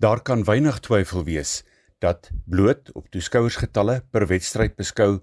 Daar 0.00 0.22
kan 0.24 0.40
weinig 0.44 0.78
twyfel 0.80 1.24
wees 1.24 1.62
dat 2.00 2.30
bloot 2.48 2.92
op 2.96 3.10
toeskouersgetalle 3.12 4.00
per 4.08 4.24
wedstryd 4.30 4.72
beskou 4.78 5.18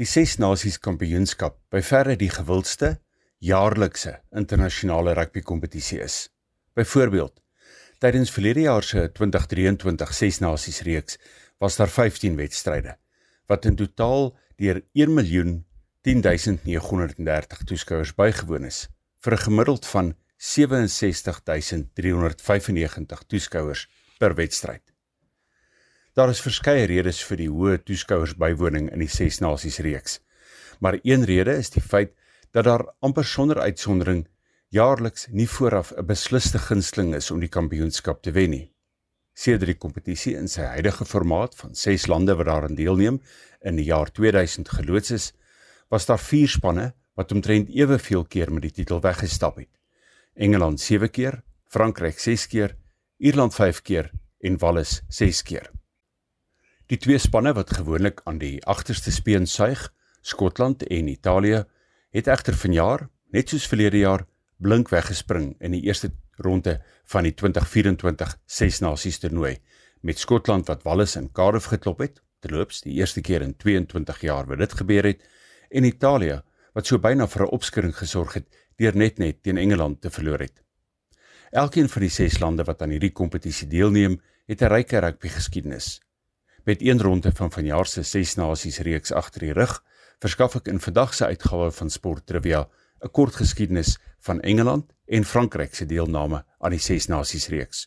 die 0.00 0.06
Ses 0.08 0.38
Nasies 0.40 0.78
Kampioenskap 0.80 1.58
by 1.68 1.82
verre 1.84 2.16
die 2.16 2.32
gewildste 2.32 2.96
jaarlikse 3.44 4.24
internasionale 4.32 5.12
rugby 5.18 5.44
kompetisie 5.44 6.00
is. 6.00 6.32
Byvoorbeeld, 6.72 7.44
tydens 8.00 8.32
verlede 8.32 8.64
jaar 8.64 8.80
se 8.88 9.04
2023 9.18 10.14
Ses 10.16 10.40
Nasies 10.40 10.80
reeks 10.88 11.20
was 11.60 11.76
daar 11.76 11.92
15 11.92 12.40
wedstryde 12.40 12.96
wat 13.52 13.68
in 13.68 13.76
totaal 13.76 14.32
deur 14.56 14.80
1.10930 14.96 15.60
toeskouers 17.68 18.16
bygewoon 18.16 18.64
is 18.72 18.88
vir 19.20 19.36
'n 19.36 19.44
gemiddeld 19.44 19.84
van 19.92 20.16
67395 20.40 23.20
toeskouers 23.28 23.84
per 24.18 24.34
wedstryd. 24.34 24.82
Daar 26.16 26.30
is 26.32 26.40
verskeie 26.40 26.86
redes 26.88 27.18
vir 27.28 27.36
die 27.42 27.50
hoë 27.52 27.82
toeskouersbywoning 27.84 28.88
in 28.88 29.02
die 29.04 29.10
Ses 29.12 29.42
Nasies 29.44 29.82
reeks. 29.84 30.20
Maar 30.80 30.98
een 31.02 31.24
rede 31.28 31.56
is 31.60 31.70
die 31.74 31.82
feit 31.82 32.14
dat 32.56 32.64
daar 32.64 32.86
amper 33.04 33.24
sonder 33.24 33.60
uitsondering 33.60 34.26
jaarliks 34.72 35.26
nie 35.28 35.48
vooraf 35.48 35.92
'n 35.92 36.06
besliste 36.06 36.58
gunsteling 36.58 37.14
is 37.14 37.30
om 37.30 37.40
die 37.40 37.52
kampioenskap 37.52 38.22
te 38.22 38.32
wen 38.32 38.50
nie. 38.50 38.72
Sedert 39.34 39.66
die 39.66 39.78
kompetisie 39.78 40.36
in 40.36 40.48
sy 40.48 40.62
huidige 40.62 41.04
formaat 41.04 41.54
van 41.54 41.74
6 41.74 42.06
lande 42.06 42.34
wat 42.34 42.46
daaraan 42.46 42.74
deelneem 42.74 43.20
in 43.60 43.76
die 43.76 43.84
jaar 43.84 44.10
2000 44.10 44.68
geloods 44.68 45.10
is, 45.10 45.32
was 45.88 46.06
daar 46.06 46.18
4 46.18 46.48
spanne 46.48 46.94
wat 47.14 47.32
omtrent 47.32 47.68
eweveel 47.68 48.24
keer 48.24 48.52
met 48.52 48.62
die 48.62 48.72
titel 48.72 49.00
weggestap 49.00 49.56
het. 49.56 49.68
Engeland 50.34 50.80
7 50.80 51.10
keer, 51.10 51.42
Frankryk 51.64 52.18
6 52.18 52.46
keer, 52.46 52.76
Ierland 53.16 53.54
5 53.54 53.80
keer 53.82 54.10
en 54.40 54.58
Wales 54.58 55.02
6 55.08 55.42
keer. 55.42 55.70
Die 56.86 56.98
twee 57.00 57.16
spanne 57.18 57.54
wat 57.56 57.70
gewoonlik 57.72 58.20
aan 58.28 58.36
die 58.38 58.58
agterste 58.68 59.10
speen 59.10 59.46
suig, 59.48 59.86
Skotland 60.20 60.82
en 60.84 61.08
Italië, 61.08 61.62
het 62.12 62.28
egter 62.28 62.54
vanjaar, 62.54 63.06
net 63.32 63.48
soos 63.48 63.64
verlede 63.72 64.02
jaar, 64.02 64.26
blink 64.60 64.92
weggespring 64.92 65.54
in 65.64 65.72
die 65.72 65.80
eerste 65.88 66.10
ronde 66.44 66.76
van 67.08 67.24
die 67.24 67.32
2024 67.32 68.36
Ses 68.44 68.82
Nasies 68.84 69.18
toernooi 69.24 69.56
met 70.04 70.20
Skotland 70.20 70.68
wat 70.68 70.84
Wales 70.84 71.16
in 71.16 71.32
Cardiff 71.32 71.72
geklop 71.72 72.04
het, 72.04 72.20
terloops 72.44 72.82
die 72.84 72.98
eerste 73.00 73.24
keer 73.24 73.40
in 73.40 73.56
22 73.56 74.20
jaar 74.28 74.44
wat 74.46 74.60
dit 74.60 74.76
gebeur 74.82 75.08
het, 75.08 75.24
en 75.72 75.88
Italië 75.88 76.42
wat 76.76 76.86
so 76.86 77.00
byna 77.00 77.26
vir 77.26 77.46
'n 77.48 77.56
opskudding 77.56 77.96
gesorg 77.96 78.34
het 78.34 78.46
deur 78.76 78.96
net 78.96 79.18
net 79.18 79.42
teen 79.42 79.56
Engeland 79.56 80.00
te 80.02 80.10
verloor 80.10 80.38
het. 80.44 80.65
Elkeen 81.56 81.88
van 81.88 82.02
die 82.04 82.12
6 82.12 82.34
lande 82.42 82.64
wat 82.68 82.82
aan 82.84 82.90
hierdie 82.92 83.14
kompetisie 83.16 83.66
deelneem, 83.72 84.18
het 84.44 84.60
'n 84.60 84.68
ryk 84.68 84.90
rugby 84.92 85.28
geskiedenis. 85.28 86.02
Met 86.64 86.82
een 86.82 87.00
ronde 87.00 87.32
van 87.32 87.50
vanjaar 87.50 87.86
se 87.86 88.02
6 88.02 88.34
nasies 88.34 88.78
reeks 88.78 89.12
agter 89.12 89.40
die 89.40 89.52
rug, 89.52 89.82
verskaf 90.18 90.56
ek 90.56 90.68
in 90.68 90.80
vandag 90.80 91.14
se 91.14 91.24
uitgawe 91.24 91.70
van 91.72 91.90
Sport 91.90 92.26
Trivia 92.26 92.68
'n 93.00 93.10
kort 93.10 93.34
geskiedenis 93.34 93.98
van 94.20 94.40
Engeland 94.40 94.92
en 95.06 95.24
Frankryk 95.24 95.74
se 95.74 95.86
deelname 95.86 96.44
aan 96.58 96.70
die 96.70 96.78
6 96.78 97.06
nasies 97.06 97.48
reeks. 97.48 97.86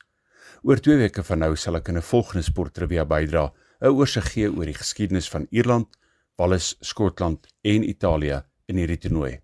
Oor 0.64 0.80
2 0.80 0.98
weke 0.98 1.23
van 1.23 1.39
nou 1.39 1.56
sal 1.56 1.76
ek 1.76 1.88
in 1.88 1.98
'n 1.98 2.02
volgende 2.02 2.44
Sport 2.44 2.73
Trivia 2.73 3.06
bydra 3.06 3.54
'n 3.81 3.88
oorsig 3.88 4.31
gee 4.33 4.50
oor 4.50 4.66
die 4.66 4.80
geskiedenis 4.81 5.30
van 5.30 5.45
Ierland, 5.50 5.88
Wales, 6.38 6.76
Skotland 6.80 7.48
en 7.61 7.89
Italië 7.89 8.42
in 8.66 8.76
hierdie 8.76 8.98
toernooi. 8.98 9.39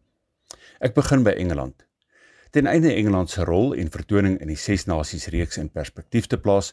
Ek 0.80 0.94
begin 0.94 1.24
by 1.24 1.32
Engeland. 1.32 1.85
Ten 2.56 2.68
einde 2.68 2.94
Engeland 2.94 3.30
se 3.30 3.44
rol 3.44 3.74
en 3.76 3.90
vertoning 3.92 4.38
in 4.40 4.48
die 4.48 4.56
Ses 4.56 4.86
Nasies 4.88 5.26
reeks 5.34 5.58
in 5.60 5.68
perspektief 5.68 6.30
te 6.32 6.38
plaas, 6.40 6.70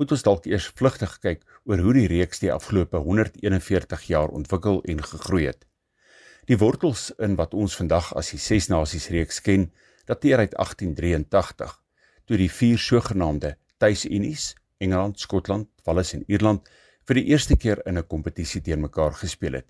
moet 0.00 0.12
ons 0.14 0.22
dalk 0.24 0.46
eers 0.48 0.68
vlugtig 0.80 1.18
kyk 1.20 1.42
oor 1.68 1.82
hoe 1.84 1.92
die 1.92 2.06
reeks 2.08 2.40
die 2.40 2.48
afgelope 2.54 3.02
141 3.04 4.06
jaar 4.08 4.32
ontwikkel 4.38 4.80
en 4.88 5.02
gegroei 5.04 5.42
het. 5.50 5.66
Die 6.48 6.56
wortels 6.56 7.10
in 7.26 7.36
wat 7.36 7.52
ons 7.52 7.76
vandag 7.76 8.08
as 8.16 8.32
die 8.32 8.40
Ses 8.40 8.70
Nasies 8.72 9.10
reeks 9.12 9.42
ken, 9.44 9.66
dateer 10.08 10.40
uit 10.46 10.56
1883, 10.56 11.76
toe 12.24 12.40
die 12.40 12.48
vier 12.48 12.80
sogenaamde 12.80 13.52
tuisunies, 13.76 14.54
Engeland, 14.80 15.20
Skotland, 15.20 15.68
Wales 15.84 16.14
en 16.16 16.24
Ierland, 16.32 16.64
vir 17.04 17.20
die 17.20 17.26
eerste 17.34 17.60
keer 17.60 17.84
in 17.84 17.98
'n 17.98 18.08
kompetisie 18.08 18.64
teen 18.64 18.80
mekaar 18.80 19.12
gespeel 19.12 19.60
het. 19.60 19.68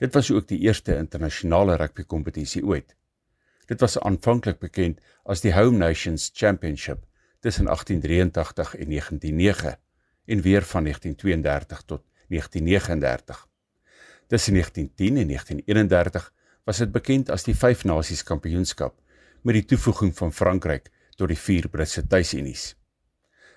Dit 0.00 0.12
was 0.12 0.34
ook 0.34 0.48
die 0.48 0.58
eerste 0.66 0.98
internasionale 0.98 1.76
rugby 1.76 2.02
kompetisie 2.02 2.66
ooit. 2.66 2.96
Dit 3.66 3.80
was 3.80 3.98
aanvanklik 3.98 4.58
bekend 4.60 5.00
as 5.24 5.40
die 5.40 5.52
Home 5.54 5.78
Nations 5.78 6.30
Championship 6.34 7.04
tussen 7.40 7.64
1883 7.64 8.74
en 8.76 8.88
1909 8.88 9.78
en 10.24 10.40
weer 10.40 10.62
van 10.62 10.82
1932 10.82 11.82
tot 11.82 12.02
1939. 12.28 13.48
Tussen 14.26 14.52
1910 14.52 15.16
en 15.16 15.26
1931 15.26 16.32
was 16.64 16.76
dit 16.76 16.92
bekend 16.92 17.30
as 17.30 17.44
die 17.44 17.56
Vyf 17.56 17.84
Nasies 17.84 18.22
Kampioenskap 18.22 19.00
met 19.42 19.54
die 19.54 19.64
toevoeging 19.64 20.14
van 20.16 20.32
Frankryk 20.32 20.90
tot 21.16 21.28
die 21.28 21.38
vier 21.38 21.68
Britse 21.68 22.06
tuisunies. 22.06 22.74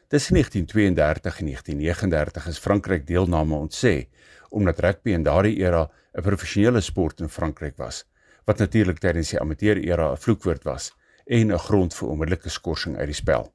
Tussen 0.07 0.33
1932 0.39 1.39
en 1.39 1.45
1939 1.45 2.47
is 2.47 2.59
Frankryk 2.59 3.07
deelname 3.07 3.55
ontsê 3.55 4.07
omdat 4.49 4.79
rugby 4.79 5.11
in 5.11 5.23
daardie 5.23 5.57
era 5.59 5.89
'n 6.15 6.21
professionele 6.21 6.81
sport 6.81 7.19
in 7.19 7.29
Frankryk 7.29 7.75
was 7.77 8.05
wat 8.47 8.63
natuurlik 8.63 9.01
tydens 9.03 9.33
die 9.33 9.41
amateur 9.43 9.77
era 9.83 10.11
'n 10.11 10.21
vloekwoord 10.23 10.63
was 10.63 10.93
en 11.25 11.51
'n 11.51 11.59
grond 11.67 11.93
vir 11.93 12.09
onmiddellike 12.09 12.49
skorsing 12.49 12.97
uit 12.97 13.07
die 13.07 13.21
spel. 13.21 13.53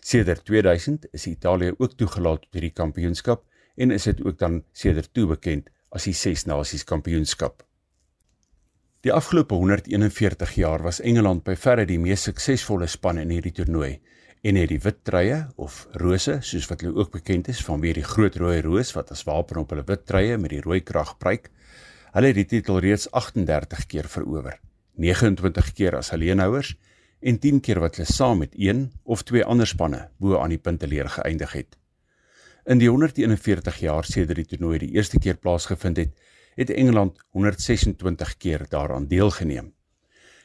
Sedert 0.00 0.44
2000 0.44 1.06
is 1.12 1.26
Italië 1.26 1.74
ook 1.78 1.96
toegelaat 1.96 2.42
tot 2.42 2.52
hierdie 2.52 2.76
kampioenskap 2.76 3.44
en 3.76 3.90
is 3.90 4.04
dit 4.04 4.24
ook 4.24 4.38
dan 4.38 4.64
sedert 4.72 5.14
toe 5.14 5.26
bekend 5.26 5.70
as 5.90 6.04
die 6.04 6.12
Ses 6.12 6.44
Nasies 6.44 6.84
Kampioenskap. 6.84 7.64
Die 9.00 9.12
afgelope 9.12 9.54
141 9.54 10.54
jaar 10.54 10.82
was 10.82 11.00
Engeland 11.00 11.44
by 11.44 11.56
verre 11.56 11.86
die 11.86 11.98
mees 11.98 12.22
suksesvolle 12.22 12.86
span 12.86 13.18
in 13.18 13.30
hierdie 13.30 13.52
toernooi 13.52 14.00
en 14.42 14.56
het 14.56 14.68
die 14.68 14.80
wit 14.80 15.04
truie 15.04 15.38
of 15.56 15.86
rose 15.92 16.38
soos 16.40 16.68
wat 16.68 16.80
hulle 16.80 16.96
ook 16.96 17.12
bekend 17.12 17.48
is 17.48 17.64
vanweer 17.64 17.94
die 17.94 18.04
groot 18.04 18.36
rooi 18.36 18.60
roos 18.60 18.92
wat 18.96 19.10
as 19.10 19.24
wapen 19.24 19.56
op 19.56 19.70
hulle 19.70 19.84
wit 19.88 20.06
truie 20.06 20.36
met 20.36 20.50
die 20.50 20.60
rooi 20.60 20.80
krag 20.80 21.16
pryk 21.18 21.50
Hulle 22.10 22.32
het 22.32 22.38
die 22.40 22.48
titel 22.58 22.80
reeds 22.82 23.06
38 23.14 23.84
keer 23.86 24.08
verower. 24.10 24.56
29 24.98 25.68
keer 25.78 25.94
as 26.00 26.10
alleenhouers 26.12 26.72
en 27.22 27.38
10 27.38 27.60
keer 27.62 27.78
wat 27.78 28.00
hulle 28.00 28.10
saam 28.10 28.40
met 28.42 28.56
een 28.58 28.88
of 29.04 29.22
twee 29.28 29.44
ander 29.44 29.68
spanne 29.68 30.08
bo 30.18 30.40
aan 30.40 30.50
die 30.50 30.58
punteleer 30.58 31.08
geëindig 31.14 31.54
het. 31.54 31.78
In 32.66 32.82
die 32.82 32.90
141 32.90 33.78
jaar 33.84 34.04
sedert 34.04 34.42
die 34.42 34.48
toernooi 34.50 34.80
die 34.82 34.90
eerste 34.96 35.22
keer 35.22 35.38
plaasgevind 35.38 36.02
het, 36.02 36.18
het 36.58 36.74
Engeland 36.74 37.22
126 37.30 38.36
keer 38.42 38.66
daaraan 38.68 39.06
deelgeneem. 39.06 39.70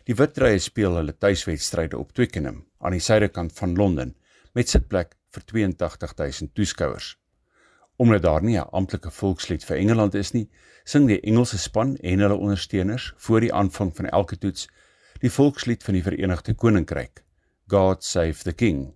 Die 0.05 0.15
Witrye 0.15 0.61
speel 0.61 0.95
hulle 0.99 1.17
tuiswedstryde 1.17 1.97
op 1.97 2.13
Twickenham 2.13 2.61
aan 2.77 2.93
die 2.93 3.01
suidekant 3.01 3.57
van 3.57 3.73
Londen 3.75 4.13
met 4.53 4.69
sitplek 4.69 5.17
vir 5.33 5.43
82000 5.49 6.53
toeskouers. 6.53 7.15
Omdat 7.97 8.21
daar 8.21 8.43
nie 8.43 8.57
'n 8.57 8.69
amptelike 8.71 9.11
volkslied 9.11 9.63
vir 9.63 9.77
Engeland 9.77 10.13
is 10.13 10.31
nie, 10.33 10.49
sing 10.83 11.07
die 11.07 11.21
Engelse 11.21 11.57
span 11.57 11.95
en 11.97 12.19
hulle 12.19 12.35
ondersteuners 12.35 13.13
voor 13.17 13.39
die 13.39 13.53
aanvang 13.53 13.95
van 13.95 14.05
elke 14.05 14.37
toets 14.37 14.67
die 15.19 15.31
volkslied 15.31 15.83
van 15.83 15.93
die 15.93 16.03
Verenigde 16.03 16.53
Koninkryk, 16.53 17.23
God 17.67 18.03
Save 18.03 18.43
the 18.43 18.53
King. 18.53 18.93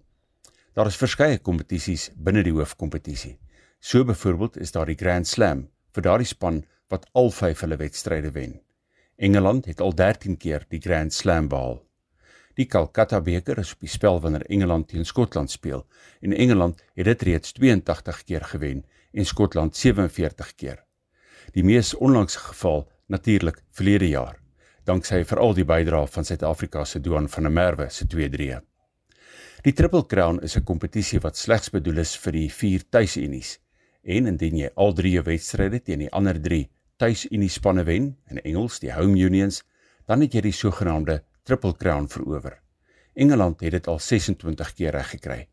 Daar 0.73 0.87
is 0.87 0.97
verskeie 0.97 1.37
kompetisies 1.37 2.11
binne 2.15 2.43
die 2.43 2.53
hoofkompetisie. 2.53 3.39
So 3.79 4.03
byvoorbeeld 4.03 4.57
is 4.57 4.71
daar 4.71 4.85
die 4.85 4.97
Grand 4.99 5.27
Slam 5.27 5.69
vir 5.95 6.03
daardie 6.03 6.27
span 6.27 6.63
wat 6.89 7.07
al 7.13 7.31
5 7.31 7.59
hulle 7.59 7.77
wedstryde 7.77 8.31
wen. 8.31 8.59
Engeland 9.15 9.65
het 9.65 9.81
al 9.81 9.95
13 9.95 10.37
keer 10.37 10.65
die 10.69 10.79
Grand 10.79 11.13
Slam 11.13 11.47
behaal. 11.47 11.88
Die 12.59 12.67
Calcutta 12.67 13.21
beker 13.23 13.61
is 13.61 13.69
op 13.71 13.85
die 13.85 13.89
spel 13.91 14.17
wanneer 14.19 14.43
Engeland 14.51 14.89
teen 14.91 15.05
Skotland 15.07 15.51
speel 15.51 15.85
en 16.19 16.33
Engeland 16.35 16.81
het 16.99 17.07
dit 17.07 17.21
reeds 17.29 17.53
82 17.55 18.23
keer 18.27 18.43
gewen 18.49 18.81
en 19.13 19.25
Skotland 19.25 19.77
47 19.79 20.49
keer. 20.55 20.81
Die 21.55 21.63
mees 21.63 21.93
onlangse 21.95 22.39
geval 22.39 22.83
natuurlik 23.07 23.61
verlede 23.71 24.09
jaar, 24.09 24.41
danksy 24.83 25.21
veral 25.29 25.55
die 25.55 25.63
bydrae 25.63 26.09
van 26.11 26.27
Suid-Afrika 26.27 26.83
se 26.83 26.99
Doan 26.99 27.29
van 27.31 27.47
der 27.47 27.55
Merwe 27.55 27.87
se 27.89 28.09
2-3. 28.11 28.59
Die 29.63 29.73
Triple 29.73 30.03
Crown 30.05 30.43
is 30.43 30.57
'n 30.57 30.67
kompetisie 30.67 31.23
wat 31.23 31.37
slegs 31.37 31.71
bedoel 31.71 32.03
is 32.03 32.17
vir 32.17 32.31
die 32.31 32.49
vier 32.51 32.83
tuisunies 32.89 33.59
en 34.03 34.27
indien 34.27 34.57
jy 34.57 34.69
al 34.75 34.93
drie 34.93 35.21
wedstryde 35.21 35.79
teen 35.79 35.99
die 35.99 36.11
ander 36.11 36.41
3 36.41 36.67
tuisunie 36.97 37.49
spanne 37.49 37.83
wen, 37.83 38.17
in 38.27 38.43
Engels 38.43 38.79
die 38.79 38.91
home 38.91 39.17
unions, 39.17 39.63
dan 40.05 40.21
het 40.21 40.33
jy 40.33 40.41
die 40.41 40.51
sogenaamde 40.51 41.23
Triple 41.49 41.73
Crown 41.77 42.05
verower. 42.07 42.61
Engeland 43.13 43.59
het 43.59 43.71
dit 43.71 43.87
al 43.87 43.99
26 43.99 44.73
keer 44.73 44.91
reg 44.93 45.07
gekry. 45.09 45.47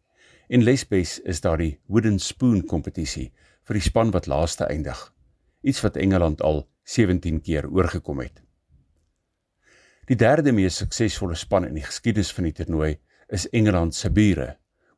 En 0.49 0.63
Lesbes 0.63 1.21
is 1.25 1.41
daar 1.41 1.57
die 1.57 1.79
Wooden 1.89 2.19
Spoon 2.21 2.61
kompetisie 2.69 3.31
vir 3.65 3.79
die 3.79 3.85
span 3.87 4.13
wat 4.13 4.29
laaste 4.29 4.69
eindig. 4.69 4.99
Iets 5.65 5.81
wat 5.81 5.97
Engeland 5.97 6.45
al 6.45 6.67
17 6.85 7.41
keer 7.41 7.71
oorgekom 7.73 8.21
het. 8.21 8.43
Die 10.13 10.21
derde 10.21 10.53
mees 10.53 10.77
suksesvolle 10.83 11.35
span 11.35 11.65
in 11.65 11.81
die 11.81 11.89
geskiedenis 11.89 12.35
van 12.37 12.51
die 12.51 12.57
toernooi 12.61 12.93
is 13.33 13.49
Engeland 13.57 13.97
se 13.97 14.13
bure, 14.13 14.51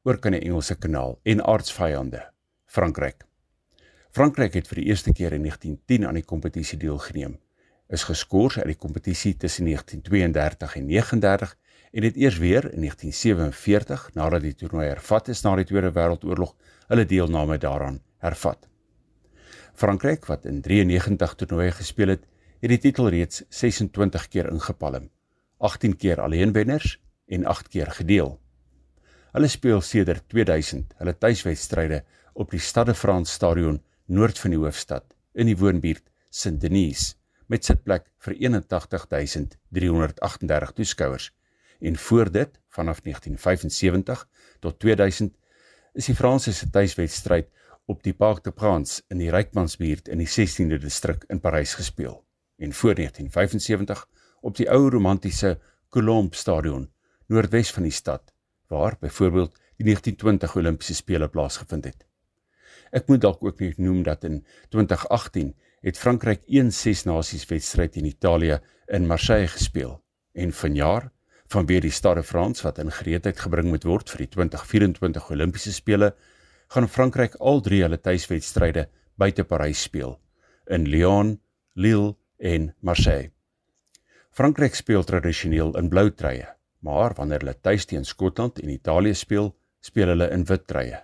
oor 0.03 0.19
kan 0.19 0.35
die 0.35 0.43
Engelse 0.43 0.81
Kanaal 0.83 1.21
en 1.23 1.47
aardsvyande 1.47 2.27
Frankryk. 2.67 3.23
Frankryk 4.11 4.59
het 4.59 4.67
vir 4.67 4.83
die 4.83 4.91
eerste 4.91 5.15
keer 5.15 5.39
in 5.39 5.47
1910 5.47 6.11
aan 6.11 6.19
die 6.19 6.27
kompetisie 6.27 6.83
deelgeneem. 6.83 7.39
Is 7.89 8.05
geskort 8.05 8.59
uit 8.61 8.69
die 8.69 8.77
kompetisie 8.77 9.37
tussen 9.37 9.65
1932 9.65 10.75
en 10.77 10.87
39 10.87 11.55
en 11.93 12.05
het 12.05 12.17
eers 12.17 12.39
weer 12.39 12.67
in 12.73 12.85
1947 12.85 14.11
nadat 14.15 14.45
die 14.45 14.55
toernooi 14.55 14.89
hervat 14.91 15.29
is 15.33 15.41
na 15.43 15.55
die 15.57 15.65
Tweede 15.65 15.93
Wêreldoorlog 15.97 16.53
hulle 16.91 17.07
deelname 17.09 17.57
daaraan 17.59 18.03
hervat. 18.21 18.69
Frankryk 19.79 20.27
wat 20.29 20.45
in 20.45 20.61
93 20.61 21.35
toernooie 21.41 21.73
gespeel 21.73 22.13
het, 22.13 22.27
het 22.61 22.75
die 22.75 22.81
titel 22.83 23.09
reeds 23.09 23.45
26 23.49 24.29
keer 24.29 24.51
ingepalm. 24.53 25.09
18 25.59 25.97
keer 25.97 26.21
alleenwenners 26.21 26.99
en 27.27 27.47
8 27.47 27.69
keer 27.73 27.91
gedeel. 28.01 28.35
Hulle 29.33 29.49
speel 29.49 29.81
sedert 29.81 30.29
2000 30.29 30.93
hulle 31.01 31.15
tuiswedstryde 31.19 32.03
op 32.35 32.51
die 32.51 32.61
Stade 32.61 32.95
France 32.95 33.33
Stadion 33.33 33.81
noord 34.07 34.39
van 34.39 34.53
die 34.53 34.61
hoofstad 34.61 35.15
in 35.33 35.49
die 35.49 35.57
woonbuurt 35.57 36.05
Saint-Denis 36.29 37.15
met 37.49 37.65
sitplek 37.65 38.05
vir 38.25 38.35
81338 38.49 40.73
toeskouers 40.77 41.31
en 41.81 41.97
voor 41.97 42.33
dit 42.33 42.61
vanaf 42.69 43.01
1975 43.01 44.29
tot 44.61 44.79
2000 44.79 45.37
is 45.99 46.07
die 46.11 46.15
Franse 46.15 46.53
se 46.53 46.71
tuiswedstryd 46.71 47.49
op 47.89 48.03
die 48.05 48.13
Parc 48.13 48.45
des 48.45 48.55
Princes 48.55 49.03
in 49.09 49.19
die 49.23 49.31
Rykmansbuurt 49.33 50.11
in 50.13 50.21
die 50.21 50.29
16de 50.29 50.79
distrik 50.83 51.25
in 51.33 51.41
Parys 51.41 51.75
gespeel 51.79 52.21
en 52.59 52.73
voor 52.73 52.95
1975 52.95 54.09
op 54.41 54.57
die 54.57 54.69
ou 54.71 54.91
romantiese 54.91 55.59
Colombe 55.89 56.37
Stadion 56.37 56.91
noordwes 57.27 57.73
van 57.73 57.89
die 57.89 57.95
stad 57.95 58.35
waar 58.69 58.97
byvoorbeeld 59.01 59.55
die 59.79 59.87
1920 59.89 60.57
Olimpiese 60.57 60.95
spele 60.95 61.29
plaasgevind 61.29 61.85
het. 61.85 62.05
Ek 62.91 63.09
moet 63.09 63.21
dalk 63.21 63.43
ook 63.45 63.61
net 63.61 63.79
noem 63.79 64.03
dat 64.03 64.25
in 64.25 64.45
2018 64.69 65.55
het 65.83 65.99
Frankryk 65.99 66.43
1 66.47 66.73
ses 66.75 67.05
nasies 67.07 67.47
wedstryd 67.47 67.97
in 67.97 68.09
Italië 68.09 68.59
in 68.89 69.07
Marseille 69.07 69.49
gespeel 69.49 69.99
en 70.35 70.53
vanjaar 70.53 71.11
vanweer 71.53 71.85
die 71.87 71.95
Stade 71.95 72.23
France 72.23 72.65
wat 72.67 72.79
in 72.83 72.91
gereedheid 72.93 73.39
gebring 73.41 73.71
moet 73.73 73.87
word 73.89 74.11
vir 74.11 74.25
die 74.25 74.31
2024 74.35 75.31
Olimpiese 75.33 75.73
spele 75.73 76.13
gaan 76.75 76.89
Frankryk 76.89 77.39
al 77.41 77.63
drie 77.65 77.83
hulle 77.85 78.01
tuiswedstryde 78.03 78.89
buite 79.19 79.45
Parys 79.45 79.83
speel 79.89 80.19
in 80.69 80.85
Lyon, 80.85 81.39
Lille 81.75 82.15
en 82.39 82.73
Marseille. 82.81 83.31
Frankryk 84.31 84.77
speel 84.77 85.03
tradisioneel 85.03 85.73
in 85.81 85.89
blou 85.91 86.11
treye, 86.15 86.47
maar 86.85 87.15
wanneer 87.17 87.43
hulle 87.43 87.57
tuis 87.57 87.89
teen 87.89 88.05
Skotland 88.05 88.61
en 88.63 88.71
Italië 88.71 89.15
speel, 89.17 89.55
speel 89.81 90.13
hulle 90.13 90.29
in 90.35 90.45
wit 90.47 90.67
treye. 90.69 91.01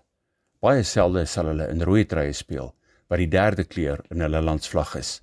Baie 0.62 0.84
selde 0.84 1.24
sal 1.26 1.50
hulle 1.50 1.70
in 1.72 1.82
rooi 1.82 2.04
treye 2.08 2.34
speel, 2.36 2.74
wat 3.14 3.22
die 3.22 3.30
derde 3.30 3.62
kleur 3.62 4.00
in 4.10 4.24
hulle 4.26 4.40
landsvlag 4.42 4.96
is. 4.98 5.20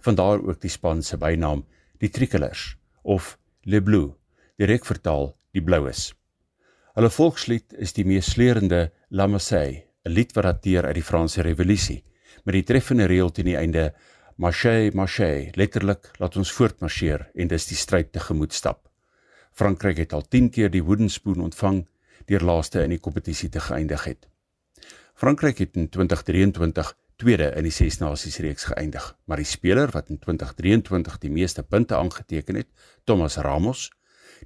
Vandaar 0.00 0.40
ook 0.40 0.62
die 0.62 0.72
span 0.72 1.02
se 1.04 1.18
bynaam, 1.20 1.66
die 2.00 2.08
Tricolores 2.08 2.78
of 3.02 3.34
Le 3.68 3.82
Bleu, 3.84 4.14
direk 4.56 4.86
vertaal 4.88 5.34
die 5.52 5.60
Bloues. 5.60 6.14
Hulle 6.96 7.10
volkslied 7.12 7.76
is 7.76 7.92
die 7.92 8.06
mees 8.08 8.30
sleurende 8.32 8.86
La 9.10 9.26
Marseillaise, 9.28 9.84
'n 10.04 10.12
lied 10.12 10.32
wat 10.36 10.44
dateer 10.44 10.86
uit 10.86 10.94
die 10.94 11.08
Franse 11.10 11.42
Revolusie, 11.42 12.04
met 12.44 12.54
die 12.54 12.64
treffende 12.64 13.06
reël 13.08 13.30
teen 13.30 13.46
die 13.46 13.56
einde: 13.56 13.92
Marche, 14.36 14.90
marche, 14.94 15.50
letterlik 15.54 16.10
laat 16.18 16.36
ons 16.36 16.52
voortmarseer 16.52 17.30
en 17.34 17.48
dis 17.48 17.66
die 17.66 17.76
stryd 17.76 18.12
te 18.12 18.20
gemoed 18.20 18.52
stap. 18.52 18.88
Frankryk 19.52 19.98
het 19.98 20.12
al 20.12 20.24
10 20.28 20.50
keer 20.50 20.70
die 20.70 20.82
wooden 20.82 21.10
spoon 21.10 21.40
ontvang 21.40 21.86
deur 22.26 22.40
laaste 22.40 22.82
in 22.82 22.90
die 22.90 23.00
kompetisie 23.00 23.48
te 23.48 23.60
geëindig 23.60 24.04
het. 24.04 24.28
Frankryk 25.14 25.58
het 25.58 25.76
in 25.76 25.88
2023 25.88 26.94
tweede 27.16 27.50
in 27.56 27.66
die 27.66 27.72
Ses 27.72 28.00
Nasies 28.00 28.38
reeks 28.42 28.66
geëindig, 28.70 29.04
maar 29.24 29.40
die 29.40 29.48
speler 29.48 29.92
wat 29.94 30.10
in 30.10 30.18
2023 30.18 31.18
die 31.22 31.30
meeste 31.30 31.62
punte 31.62 31.96
aangeteken 31.96 32.58
het, 32.60 32.68
Thomas 33.04 33.36
Ramos, 33.36 33.90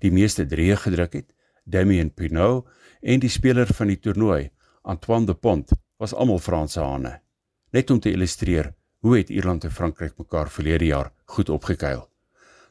die 0.03 0.13
meeste 0.13 0.47
drieë 0.47 0.77
gedruk 0.85 1.17
het, 1.19 1.33
Damien 1.65 2.11
Pinot 2.11 2.69
en 3.01 3.21
die 3.21 3.33
speler 3.33 3.69
van 3.73 3.93
die 3.93 3.99
toernooi, 4.01 4.51
Antoine 4.83 5.27
Dupont, 5.27 5.73
was 5.99 6.15
almal 6.15 6.39
Franse 6.39 6.81
hane. 6.81 7.19
Net 7.73 7.91
om 7.91 8.01
te 8.01 8.13
illustreer 8.13 8.73
hoe 9.05 9.17
het 9.19 9.31
Ierland 9.31 9.65
en 9.65 9.73
Frankryk 9.73 10.17
mekaar 10.19 10.51
verlede 10.51 10.87
jaar 10.89 11.13
goed 11.25 11.49
opgekuil. 11.49 12.07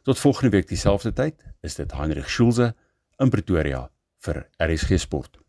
Tot 0.04 0.20
volgende 0.20 0.56
week 0.56 0.68
dieselfde 0.68 1.14
tyd, 1.14 1.44
is 1.62 1.76
dit 1.76 1.92
Heinrich 1.92 2.30
Schulze 2.30 2.74
in 3.20 3.30
Pretoria 3.30 3.88
vir 4.24 4.48
RSG 4.58 5.00
Sport. 5.00 5.47